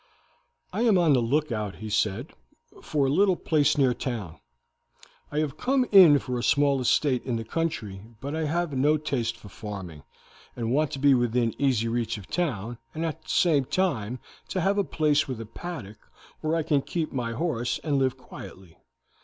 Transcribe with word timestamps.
"I 0.73 0.81
am 0.81 0.97
on 0.97 1.13
the 1.13 1.19
lookout," 1.21 1.75
he 1.75 1.89
said, 1.91 2.33
"for 2.81 3.05
a 3.05 3.09
little 3.11 3.35
place 3.35 3.77
near 3.77 3.93
town. 3.93 4.39
I 5.31 5.37
have 5.41 5.57
come 5.59 5.85
in 5.91 6.17
for 6.17 6.39
a 6.39 6.43
small 6.43 6.81
estate 6.81 7.23
in 7.23 7.35
the 7.35 7.43
country, 7.43 8.01
but 8.19 8.35
I 8.35 8.45
have 8.45 8.73
no 8.75 8.97
taste 8.97 9.37
for 9.37 9.47
farming, 9.49 10.01
and 10.55 10.71
want 10.71 10.89
to 10.93 10.97
be 10.97 11.13
within 11.13 11.53
easy 11.61 11.87
reach 11.87 12.17
of 12.17 12.25
town, 12.25 12.79
and 12.95 13.05
at 13.05 13.21
the 13.21 13.29
same 13.29 13.65
time 13.65 14.17
to 14.47 14.61
have 14.61 14.79
a 14.79 14.83
place 14.83 15.27
with 15.27 15.39
a 15.39 15.45
paddock 15.45 15.99
where 16.39 16.55
I 16.55 16.63
can 16.63 16.81
keep 16.81 17.13
my 17.13 17.33
horse 17.33 17.79
and 17.83 17.99
live 17.99 18.17
quietly. 18.17 18.79